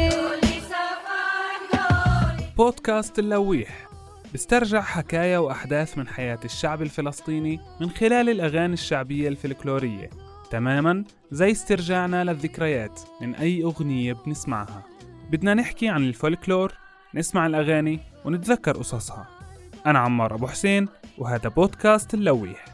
بودكاست 2.57 3.19
اللويح. 3.19 3.87
بسترجع 4.33 4.81
حكايا 4.81 5.37
وأحداث 5.37 5.97
من 5.97 6.07
حياة 6.07 6.39
الشعب 6.45 6.81
الفلسطيني 6.81 7.59
من 7.81 7.89
خلال 7.89 8.29
الأغاني 8.29 8.73
الشعبية 8.73 9.27
الفلكلورية. 9.27 10.30
تماما 10.51 11.03
زي 11.31 11.51
استرجاعنا 11.51 12.23
للذكريات 12.23 13.01
من 13.21 13.35
أي 13.35 13.63
أغنية 13.63 14.13
بنسمعها. 14.13 14.83
بدنا 15.31 15.53
نحكي 15.53 15.89
عن 15.89 16.03
الفولكلور 16.03 16.73
نسمع 17.15 17.45
الأغاني 17.45 17.99
ونتذكر 18.25 18.77
قصصها. 18.77 19.27
أنا 19.85 19.99
عمار 19.99 20.35
أبو 20.35 20.47
حسين 20.47 20.87
وهذا 21.17 21.49
بودكاست 21.49 22.13
اللويح. 22.13 22.65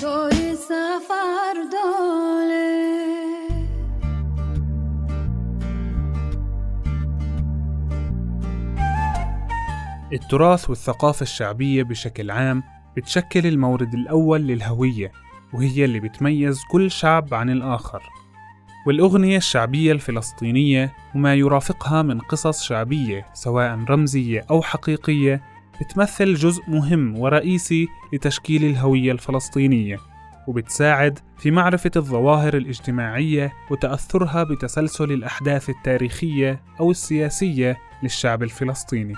دول 0.00 0.32
سفر 0.56 1.54
دولي 1.72 2.78
التراث 10.12 10.70
والثقافة 10.70 11.22
الشعبية 11.22 11.82
بشكل 11.82 12.30
عام 12.30 12.62
بتشكل 12.96 13.46
المورد 13.46 13.94
الأول 13.94 14.40
للهوية. 14.40 15.12
وهي 15.52 15.84
اللي 15.84 16.00
بتميز 16.00 16.60
كل 16.70 16.90
شعب 16.90 17.34
عن 17.34 17.50
الآخر. 17.50 18.02
والأغنية 18.86 19.36
الشعبية 19.36 19.92
الفلسطينية 19.92 20.92
وما 21.14 21.34
يرافقها 21.34 22.02
من 22.02 22.18
قصص 22.18 22.62
شعبية 22.62 23.26
سواء 23.34 23.78
رمزية 23.88 24.46
أو 24.50 24.62
حقيقية 24.62 25.42
بتمثل 25.80 26.34
جزء 26.34 26.62
مهم 26.68 27.18
ورئيسي 27.18 27.88
لتشكيل 28.12 28.64
الهوية 28.64 29.12
الفلسطينية 29.12 29.96
وبتساعد 30.48 31.18
في 31.38 31.50
معرفة 31.50 31.90
الظواهر 31.96 32.56
الاجتماعية 32.56 33.52
وتأثرها 33.70 34.42
بتسلسل 34.44 35.12
الأحداث 35.12 35.70
التاريخية 35.70 36.62
أو 36.80 36.90
السياسية 36.90 37.78
للشعب 38.02 38.42
الفلسطيني. 38.42 39.14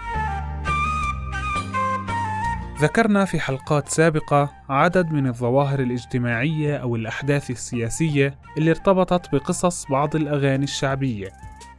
ذكرنا 2.80 3.24
في 3.24 3.40
حلقات 3.40 3.88
سابقة 3.88 4.52
عدد 4.68 5.12
من 5.12 5.26
الظواهر 5.26 5.80
الاجتماعية 5.80 6.76
أو 6.76 6.96
الأحداث 6.96 7.50
السياسية 7.50 8.38
اللي 8.58 8.70
ارتبطت 8.70 9.34
بقصص 9.34 9.86
بعض 9.90 10.16
الأغاني 10.16 10.64
الشعبية. 10.64 11.28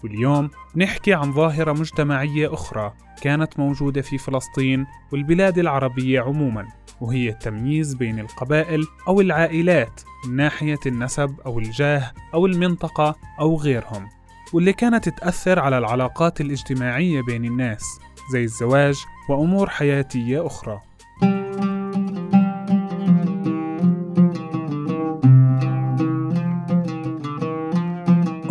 واليوم 0.04 0.50
نحكي 0.76 1.14
عن 1.14 1.34
ظاهرة 1.34 1.74
مجتمعية 1.74 2.54
أخرى 2.54 2.94
كانت 3.22 3.60
موجودة 3.60 4.02
في 4.02 4.18
فلسطين 4.18 4.86
والبلاد 5.12 5.58
العربية 5.58 6.22
عموما 6.22 6.68
وهي 7.02 7.30
التمييز 7.30 7.94
بين 7.94 8.20
القبائل 8.20 8.88
أو 9.08 9.22
العائلات 9.22 10.02
من 10.26 10.36
ناحية 10.36 10.80
النسب 10.86 11.36
أو 11.46 11.60
الجاه 11.60 12.12
أو 12.34 12.46
المنطقة 12.46 13.16
أو 13.40 13.58
غيرهم. 13.58 14.10
واللي 14.54 14.74
كانت 14.74 15.10
تأثر 15.10 15.60
على 15.60 15.78
العلاقات 15.78 16.42
الاجتماعية 16.42 17.22
بين 17.22 17.46
الناس 17.46 17.84
زي 18.32 18.44
الزواج 18.44 18.96
وأمور 19.30 19.70
حياتية 19.70 20.46
أخرى. 20.48 20.82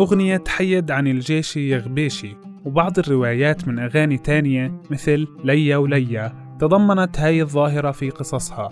أغنية 0.00 0.44
حيد 0.48 0.90
عن 0.90 1.06
الجيش 1.06 1.56
يا 1.56 1.78
غبيشي 1.78 2.36
وبعض 2.64 2.98
الروايات 2.98 3.68
من 3.68 3.78
أغاني 3.78 4.18
تانية 4.18 4.72
مثل 4.90 5.26
ليا 5.44 5.76
وليا 5.76 6.56
تضمنت 6.60 7.18
هاي 7.18 7.42
الظاهرة 7.42 7.90
في 7.90 8.10
قصصها. 8.10 8.68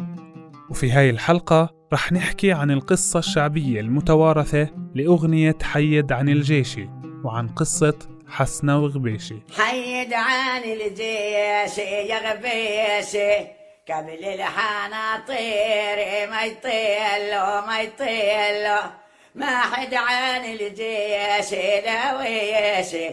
وفي 0.70 0.90
هاي 0.90 1.10
الحلقة 1.10 1.70
رح 1.92 2.12
نحكي 2.12 2.52
عن 2.52 2.70
القصة 2.70 3.18
الشعبية 3.18 3.80
المتوارثة 3.80 4.68
لأغنية 4.94 5.56
حيد 5.62 6.12
عن 6.12 6.28
الجيشي 6.28 6.88
وعن 7.24 7.48
قصة 7.48 7.98
حسنة 8.28 8.78
وغبيشي. 8.78 9.36
حيد 9.56 10.12
عن 10.12 10.62
الجيش 10.62 11.78
يا 11.78 12.30
غبيشي 12.30 13.48
قبل 13.90 14.24
الحناطير 14.24 15.98
ما 16.30 16.44
يطيلو 16.44 17.66
ما 17.66 17.80
يطيلو. 17.80 19.07
ما 19.38 19.60
حد 19.60 19.94
عن 19.94 20.44
الجيش 20.44 21.52
لويشي 21.86 23.10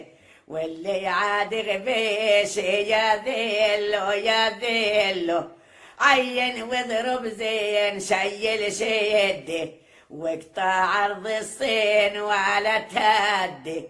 واللي 0.47 1.07
عاد 1.07 1.53
ذلو 3.25 4.11
يا 4.11 4.49
ذلو 4.49 5.43
عين 5.99 6.63
واضرب 6.63 7.25
زين 7.27 7.99
شيل 7.99 8.73
شيدي 8.73 9.71
واقطع 10.09 10.63
عرض 10.63 11.27
الصين 11.27 12.21
ولا 12.21 12.79
تهدي 12.79 13.83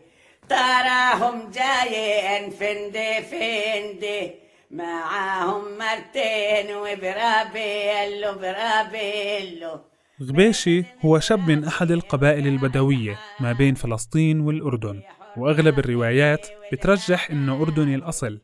تراهم 0.50 1.52
جايين 1.52 2.50
فندي 2.50 3.22
فندي 3.22 4.32
معاهم 4.72 5.78
مرتين 5.78 6.76
وبرابيلو 6.76 8.34
برابيلو 8.34 9.80
غبيشي 10.24 10.84
هو 11.06 11.20
شاب 11.20 11.50
من 11.50 11.64
أحد 11.64 11.92
القبائل 11.92 12.48
البدوية 12.48 13.20
ما 13.40 13.54
بين 13.54 13.76
فلسطين 13.76 14.40
والأردن 14.40 15.02
وأغلب 15.38 15.80
الروايات 15.80 16.48
بترجح 16.74 17.32
إنه 17.32 17.62
أردني 17.62 17.96
الأصل. 17.96 18.40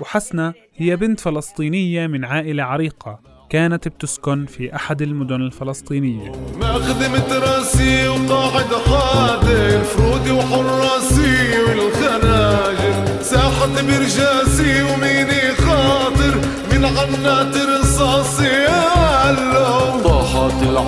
وحسنة 0.00 0.54
هي 0.76 0.96
بنت 0.96 1.20
فلسطينية 1.20 2.06
من 2.06 2.24
عائلة 2.24 2.62
عريقة 2.62 3.20
كانت 3.50 3.88
بتسكن 3.88 4.46
في 4.46 4.76
أحد 4.76 5.02
المدن 5.02 5.42
الفلسطينية. 5.42 6.32
مخدمة 6.56 7.38
راسي 7.38 8.08
وقاعد 8.08 8.74
حاضر 8.86 9.84
فرودي 9.84 10.30
وحراسي 10.30 11.60
والخناجر. 11.62 13.22
ساحة 13.22 13.66
برجاسي 13.66 14.82
وميني 14.82 15.54
خاطر 15.54 16.36
من 16.72 16.84
عنات 16.84 17.59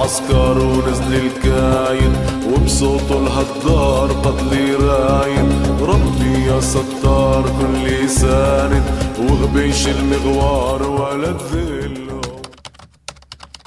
العسكر 0.02 0.58
ونزل 0.58 1.14
الكاين 1.14 2.12
وبصوته 2.52 3.18
الهدار 3.18 4.12
قتلي 4.12 4.74
راين. 4.74 5.48
ربي 5.80 6.46
يا 6.46 6.60
ستار 6.60 7.42
كل 7.42 8.08
ساند 8.08 8.82
وغبيش 9.18 9.88
المغوار 9.88 10.82
ولا 10.82 11.30
الذل 11.30 12.20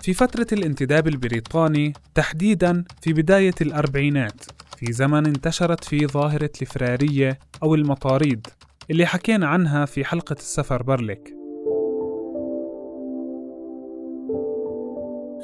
في 0.01 0.13
فترة 0.13 0.47
الانتداب 0.51 1.07
البريطاني 1.07 1.93
تحديدا 2.15 2.83
في 3.01 3.13
بداية 3.13 3.55
الأربعينات 3.61 4.41
في 4.77 4.93
زمن 4.93 5.25
انتشرت 5.25 5.83
فيه 5.83 6.07
ظاهرة 6.07 6.51
الفرارية 6.61 7.39
أو 7.63 7.75
المطاريد 7.75 8.47
اللي 8.91 9.05
حكينا 9.05 9.47
عنها 9.47 9.85
في 9.85 10.05
حلقة 10.05 10.35
السفر 10.39 10.83
برلك 10.83 11.34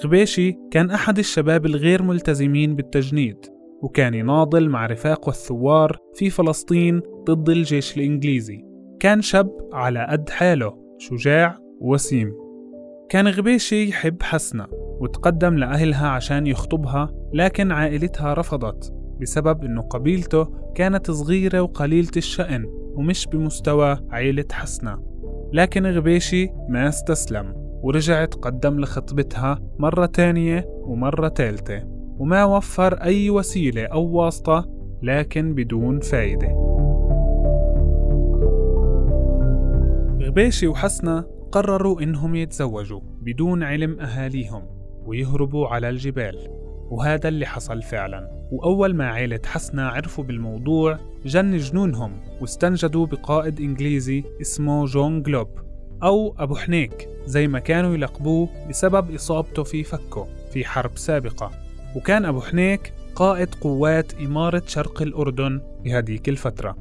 غبيشي 0.04 0.58
كان 0.72 0.92
أحد 0.92 1.20
الشباب 1.20 1.66
الغير 1.66 2.04
ملتزمين 2.04 2.76
بالتجنيد 2.76 3.38
وكان 3.82 4.14
يناضل 4.14 4.70
مع 4.70 4.86
رفاقه 4.86 5.30
الثوار 5.30 5.98
في 6.16 6.30
فلسطين 6.30 7.02
ضد 7.30 7.50
الجيش 7.50 7.98
الإنجليزي. 7.98 8.66
كان 9.00 9.22
شاب 9.22 9.70
على 9.74 10.08
قد 10.10 10.30
حاله 10.30 10.78
شجاع 10.98 11.58
ووسيم. 11.80 12.34
كان 13.10 13.28
غبيشي 13.28 13.90
يحب 13.90 14.24
حسنة 14.24 14.68
وتقدم 14.72 15.58
لأهلها 15.58 16.08
عشان 16.08 16.48
يخطبها 16.48 17.10
لكن 17.34 17.72
عائلتها 17.72 18.34
رفضت 18.34 18.94
بسبب 19.22 19.64
إنه 19.64 19.82
قبيلته 19.82 20.48
كانت 20.76 21.12
صغيرة 21.12 21.62
وقليلة 21.62 22.12
الشأن 22.18 22.66
ومش 22.96 23.28
بمستوى 23.28 23.98
عيلة 24.12 24.46
حسنة. 24.52 24.98
لكن 25.54 25.86
غبيشي 25.86 26.48
ما 26.70 26.90
استسلم. 26.90 27.61
ورجع 27.82 28.26
تقدم 28.26 28.80
لخطبتها 28.80 29.60
مرة 29.80 30.06
تانية 30.06 30.66
ومرة 30.70 31.28
تالتة. 31.28 31.84
وما 32.20 32.46
وفر 32.46 32.94
أي 32.94 33.30
وسيلة 33.30 33.86
أو 33.86 34.04
واسطة 34.04 34.70
لكن 35.04 35.56
بدون 35.56 36.00
فايدة. 36.00 36.48
غبيشي 40.22 40.68
وحسنة 40.68 41.26
قرروا 41.52 42.02
إنهم 42.02 42.36
يتزوجوا 42.36 43.02
بدون 43.22 43.64
علم 43.64 44.00
أهاليهم 44.00 44.64
ويهربوا 45.06 45.68
على 45.68 45.90
الجبال. 45.90 46.48
وهذا 46.90 47.30
اللي 47.30 47.46
حصل 47.46 47.82
فعلا. 47.82 48.48
وأول 48.52 48.96
ما 48.96 49.06
عيلة 49.06 49.40
حسنة 49.46 49.82
عرفوا 49.82 50.24
بالموضوع 50.24 50.98
جن 51.26 51.58
جنونهم 51.58 52.12
واستنجدوا 52.42 53.06
بقائد 53.06 53.60
إنجليزي 53.60 54.24
اسمه 54.42 54.86
جون 54.86 55.24
جلوب. 55.24 55.48
أو 56.04 56.36
أبو 56.40 56.56
حنيك 56.56 57.10
زي 57.26 57.48
ما 57.48 57.60
كانوا 57.60 57.94
يلقبوه 57.94 58.50
بسبب 58.70 59.16
إصابته 59.16 59.64
في 59.64 59.84
فكه 59.84 60.28
في 60.54 60.66
حرب 60.66 60.98
سابقة. 60.98 61.52
وكان 61.96 62.26
أبو 62.26 62.42
حنيك 62.42 62.94
قائد 63.16 63.56
قوات 63.56 64.14
إمارة 64.14 64.64
شرق 64.68 65.02
الأردن 65.02 65.62
بهديك 65.84 66.30
الفترة. 66.30 66.78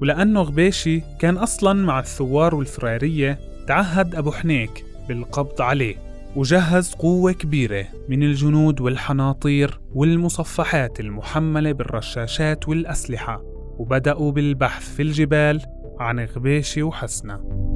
ولأنه 0.00 0.42
غبيشي 0.42 1.02
كان 1.18 1.36
أصلا 1.36 1.72
مع 1.72 1.98
الثوار 2.00 2.54
والفرارية 2.54 3.38
تعهد 3.66 4.14
أبو 4.14 4.30
حنيك 4.32 4.84
بالقبض 5.08 5.62
عليه 5.62 5.96
وجهز 6.36 6.94
قوة 6.94 7.32
كبيرة 7.32 7.86
من 8.08 8.22
الجنود 8.22 8.80
والحناطير 8.80 9.80
والمصفحات 9.94 11.00
المحملة 11.00 11.72
بالرشاشات 11.72 12.68
والأسلحة 12.68 13.42
وبدأوا 13.78 14.32
بالبحث 14.32 14.94
في 14.94 15.02
الجبال 15.02 15.60
عن 16.00 16.20
غبيشي 16.20 16.82
وحسنة. 16.82 17.69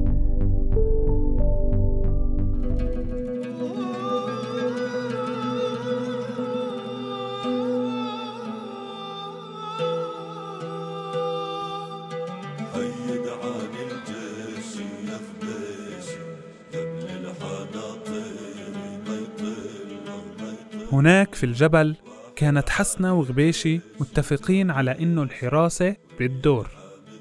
هناك 21.05 21.35
في 21.35 21.47
الجبل 21.47 21.97
كانت 22.37 22.69
حسنة 22.69 23.15
وغبيشي 23.15 23.81
متفقين 24.01 24.71
على 24.71 24.99
إنه 24.99 25.23
الحراسة 25.23 25.97
بالدور 26.19 26.69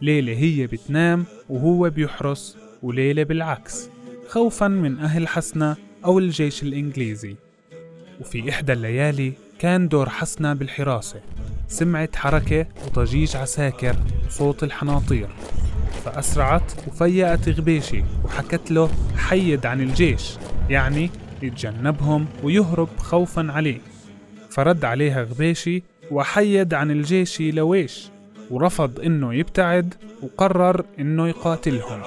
ليلة 0.02 0.34
هي 0.34 0.68
بتنام 0.68 1.26
وهو 1.50 1.90
بيحرس 1.90 2.58
وليلة 2.84 3.24
بالعكس 3.24 3.90
خوفا 4.28 4.68
من 4.68 5.00
أهل 5.00 5.28
حسنة 5.28 5.76
أو 6.06 6.20
الجيش 6.20 6.64
الإنجليزي. 6.64 7.36
وفي 8.22 8.50
إحدى 8.50 8.74
الليالي 8.74 9.34
كان 9.60 9.88
دور 9.88 10.10
حسنة 10.10 10.54
بالحراسة. 10.54 11.22
سمعت 11.68 12.16
حركة 12.16 12.68
وضجيج 12.86 13.36
عساكر 13.36 13.96
وصوت 14.28 14.64
الحناطير. 14.64 15.30
فأسرعت 16.06 16.72
وفيأت 16.88 17.50
غبيشي 17.50 18.04
وحكت 18.26 18.72
له 18.72 18.90
حيد 19.18 19.66
عن 19.66 19.82
الجيش 19.82 20.34
يعني 20.70 21.10
يتجنبهم 21.44 22.26
ويهرب 22.44 22.90
خوفا 22.98 23.48
عليه. 23.52 23.80
فرد 24.50 24.86
عليها 24.86 25.24
غبيشي 25.24 25.84
وحيد 26.12 26.74
عن 26.74 26.92
الجيش 26.92 27.42
لويش 27.42 28.08
ورفض 28.52 29.00
إنه 29.00 29.34
يبتعد 29.34 29.94
وقرر 30.22 30.86
إنه 31.00 31.28
يقاتلهم. 31.28 32.02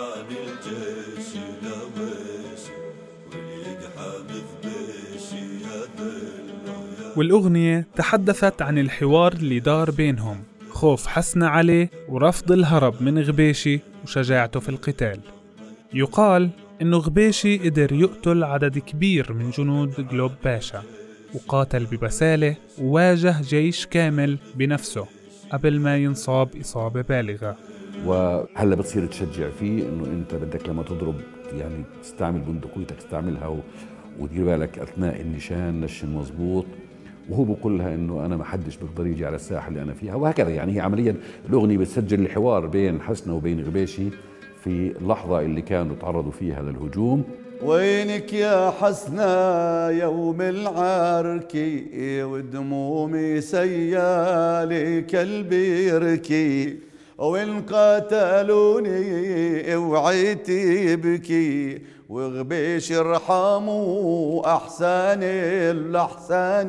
والأغنية 7.17 7.87
تحدثت 7.97 8.63
عن 8.63 8.79
الحوار 8.79 9.33
اللي 9.33 9.61
دار 9.61 9.91
بينهم 9.91 10.43
خوف 10.71 11.07
حسنة 11.07 11.47
عليه 11.47 11.91
ورفض 12.09 12.53
الهرب 12.53 13.03
من 13.03 13.23
غبيشي 13.23 13.81
وشجاعته 14.05 14.61
في 14.61 14.69
القتال. 14.69 15.21
يقال 15.95 16.51
إنه 16.83 16.97
غبيشي 16.97 17.59
قدر 17.59 17.93
يقتل 17.93 18.45
عدد 18.45 18.79
كبير 18.79 19.33
من 19.33 19.51
جنود 19.51 20.09
جلوب 20.09 20.33
باشا 20.45 20.83
وقاتل 21.35 21.87
ببسالة 21.87 22.57
وواجه 22.81 23.43
جيش 23.43 23.87
كامل 23.87 24.39
بنفسه 24.55 25.07
قبل 25.53 25.81
ما 25.81 25.97
ينصاب 25.97 26.49
إصابة 26.61 27.03
بالغة. 27.03 27.57
وهلا 28.07 28.75
بتصير 28.77 29.07
تشجع 29.07 29.51
فيه 29.51 29.89
إنه 29.89 30.05
أنت 30.05 30.35
بدك 30.35 30.69
لما 30.69 30.83
تضرب 30.83 31.15
يعني 31.53 31.85
تستعمل 32.03 32.41
بندقيتك 32.41 32.97
تستعملها 32.97 33.47
و... 33.47 33.59
ودير 34.19 34.45
بالك 34.45 34.79
أثناء 34.79 35.21
النشان 35.21 35.81
نشن 35.81 36.09
مزبوط 36.09 36.67
وهو 37.29 37.45
بقول 37.45 37.79
لها 37.79 37.95
إنه 37.95 38.27
أنا 38.27 38.37
ما 38.37 38.45
حدش 38.45 38.77
بيقدر 38.77 39.07
يجي 39.07 39.27
على 39.27 39.37
الساحة 39.37 39.69
اللي 39.69 39.83
أنا 39.83 39.95
فيها 39.95 40.15
وهكذا 40.15 40.51
يعني 40.51 40.77
هي 40.77 40.81
عمليا 40.81 41.17
الأغنية 41.49 41.79
بتسجل 41.79 42.21
الحوار 42.21 42.67
بين 42.67 43.01
حسنة 43.01 43.35
وبين 43.35 43.65
غبيشي 43.65 44.09
في 44.67 44.93
اللحظه 45.01 45.41
اللي 45.41 45.63
كانوا 45.63 45.97
تعرضوا 45.97 46.31
فيها 46.31 46.63
للهجوم 46.63 47.23
وينك 47.63 48.33
يا 48.33 48.71
حسنة 48.81 49.25
يوم 49.89 50.41
العركي 50.41 51.87
ودمومي 52.23 53.41
سيالي 53.41 55.03
كلبي 55.03 55.89
يركي 55.89 56.77
وإن 57.19 57.63
قتلوني 57.63 59.77
وعيتي 59.77 60.97
بكي 60.97 61.79
وغبيش 62.09 62.93
ارحموا 62.93 64.57
أحسن 64.57 65.21
الأحسن 65.77 66.69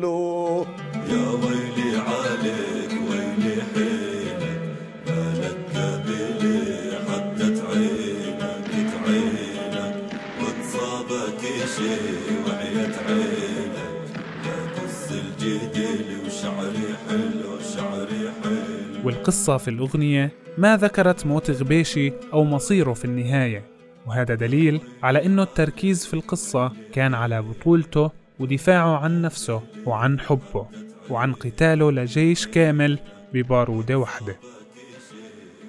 له 0.00 0.66
يا 1.10 1.26
ويلي 1.42 1.98
عليك 1.98 2.92
ويلي 3.10 3.62
حيلك 3.74 4.01
وعيت 11.80 12.96
الجديل 15.10 16.18
وشعري 16.26 16.94
حلو 17.08 17.58
شعري 17.74 18.32
حلو 18.42 19.06
والقصة 19.06 19.56
في 19.56 19.68
الأغنية 19.68 20.30
ما 20.58 20.76
ذكرت 20.76 21.26
موت 21.26 21.50
غبيشي 21.50 22.12
أو 22.32 22.44
مصيره 22.44 22.92
في 22.92 23.04
النهاية 23.04 23.64
وهذا 24.06 24.34
دليل 24.34 24.80
على 25.02 25.26
أنه 25.26 25.42
التركيز 25.42 26.06
في 26.06 26.14
القصة 26.14 26.72
كان 26.92 27.14
على 27.14 27.42
بطولته 27.42 28.10
ودفاعه 28.40 28.96
عن 28.98 29.22
نفسه 29.22 29.62
وعن 29.86 30.20
حبه 30.20 30.66
وعن 31.10 31.32
قتاله 31.32 31.92
لجيش 31.92 32.46
كامل 32.46 32.98
ببارودة 33.34 33.98
واحدة. 33.98 34.36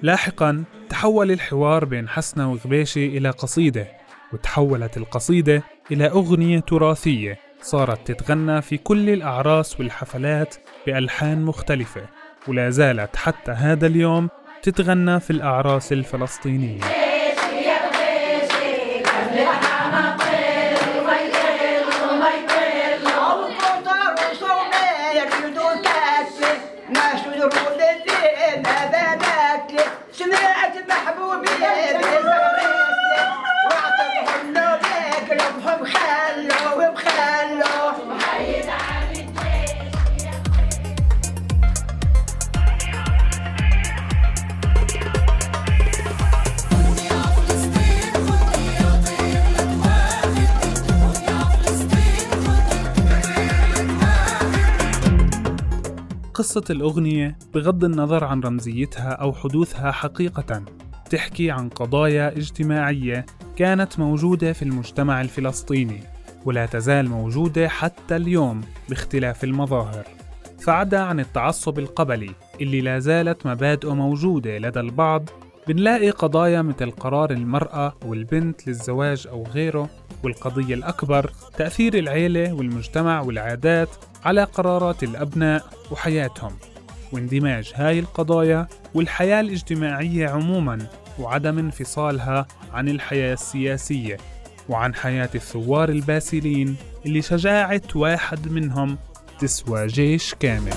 لاحقا 0.02 0.64
تحول 0.88 1.30
الحوار 1.30 1.84
بين 1.84 2.08
حسنة 2.08 2.52
وغبيشي 2.52 3.06
إلى 3.06 3.30
قصيدة. 3.30 4.03
وتحولت 4.34 4.96
القصيدة 4.96 5.62
إلى 5.92 6.06
أغنية 6.06 6.60
تراثية 6.60 7.38
صارت 7.62 8.12
تتغنى 8.12 8.62
في 8.62 8.76
كل 8.76 9.10
الأعراس 9.10 9.80
والحفلات 9.80 10.54
بألحان 10.86 11.44
مختلفة 11.44 12.02
ولا 12.48 12.70
زالت 12.70 13.16
حتى 13.16 13.52
هذا 13.52 13.86
اليوم 13.86 14.28
تتغنى 14.62 15.20
في 15.20 15.30
الأعراس 15.30 15.92
الفلسطينية. 15.92 17.03
قصة 56.34 56.64
الأغنية 56.70 57.38
بغض 57.54 57.84
النظر 57.84 58.24
عن 58.24 58.40
رمزيتها 58.40 59.08
أو 59.08 59.32
حدوثها 59.32 59.90
حقيقة 59.92 60.62
تحكي 61.10 61.50
عن 61.50 61.68
قضايا 61.68 62.36
اجتماعية 62.36 63.26
كانت 63.56 63.98
موجودة 63.98 64.52
في 64.52 64.62
المجتمع 64.62 65.20
الفلسطيني 65.20 66.00
ولا 66.44 66.66
تزال 66.66 67.08
موجودة 67.08 67.68
حتى 67.68 68.16
اليوم 68.16 68.60
باختلاف 68.88 69.44
المظاهر. 69.44 70.04
فعدا 70.60 71.00
عن 71.00 71.20
التعصب 71.20 71.78
القبلي 71.78 72.30
اللي 72.60 72.80
لا 72.80 72.98
زالت 72.98 73.46
مبادئه 73.46 73.94
موجودة 73.94 74.58
لدى 74.58 74.80
البعض 74.80 75.30
بنلاقي 75.68 76.10
قضايا 76.10 76.62
مثل 76.62 76.90
قرار 76.90 77.30
المرأة 77.30 77.94
والبنت 78.04 78.66
للزواج 78.66 79.26
أو 79.26 79.42
غيره 79.42 79.90
والقضية 80.24 80.74
الأكبر 80.74 81.30
تأثير 81.56 81.98
العيلة 81.98 82.52
والمجتمع 82.52 83.20
والعادات 83.20 83.88
على 84.24 84.44
قرارات 84.44 85.02
الأبناء 85.02 85.64
وحياتهم 85.90 86.52
واندماج 87.12 87.72
هاي 87.74 87.98
القضايا 87.98 88.66
والحياة 88.94 89.40
الاجتماعية 89.40 90.28
عموما 90.28 90.78
وعدم 91.18 91.58
انفصالها 91.58 92.46
عن 92.72 92.88
الحياة 92.88 93.32
السياسية 93.32 94.16
وعن 94.68 94.94
حياة 94.94 95.30
الثوار 95.34 95.88
الباسلين 95.88 96.76
اللي 97.06 97.22
شجاعة 97.22 97.82
واحد 97.94 98.48
منهم 98.48 98.98
تسوى 99.38 99.86
جيش 99.86 100.34
كامل. 100.40 100.74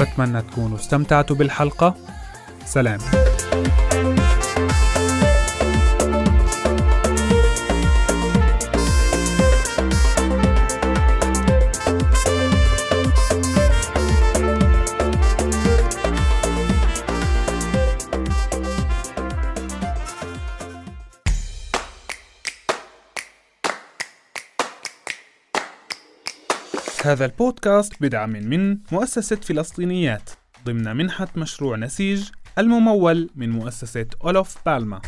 بتمنى 0.00 0.42
تكونوا 0.42 0.76
استمتعتوا 0.76 1.36
بالحلقة. 1.36 1.94
سلام. 2.66 2.98
هذا 27.06 27.24
البودكاست 27.24 27.92
بدعم 28.00 28.30
من 28.30 28.78
مؤسسة 28.92 29.36
فلسطينيات 29.36 30.30
ضمن 30.64 30.96
منحة 30.96 31.28
مشروع 31.36 31.76
نسيج 31.76 32.28
الممول 32.58 33.30
من 33.36 33.50
مؤسسة 33.50 34.06
أولوف 34.24 34.56
بالما 34.66 35.00